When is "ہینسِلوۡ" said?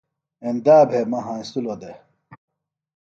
1.25-1.77